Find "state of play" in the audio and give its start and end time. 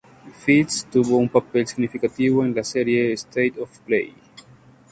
3.13-4.11